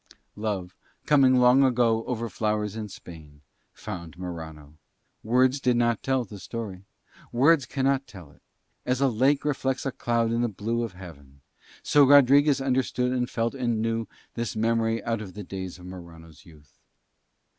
Love, 0.35 0.75
coming 1.05 1.35
long 1.35 1.63
ago 1.63 2.03
over 2.05 2.27
flowers 2.27 2.75
in 2.75 2.89
Spain, 2.89 3.41
found 3.71 4.17
Morano; 4.17 4.79
words 5.21 5.59
did 5.59 5.77
not 5.77 6.01
tell 6.01 6.23
the 6.25 6.39
story, 6.39 6.85
words 7.31 7.67
cannot 7.67 8.07
tell 8.07 8.31
it; 8.31 8.41
as 8.83 8.99
a 8.99 9.07
lake 9.07 9.45
reflects 9.45 9.85
a 9.85 9.91
cloud 9.91 10.31
in 10.31 10.41
the 10.41 10.47
blue 10.47 10.81
of 10.81 10.93
heaven, 10.93 11.41
so 11.83 12.03
Rodriguez 12.03 12.59
understood 12.59 13.11
and 13.11 13.29
felt 13.29 13.53
and 13.53 13.79
knew 13.79 14.07
this 14.33 14.55
memory 14.55 15.03
out 15.03 15.21
of 15.21 15.35
the 15.35 15.43
days 15.43 15.77
of 15.77 15.85
Morano's 15.85 16.47
youth. 16.47 16.79